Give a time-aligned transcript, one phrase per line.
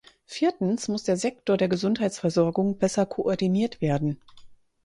[0.25, 4.19] Viertens muss der Sektor der Gesundheitsversorgung besser koordiniert werden.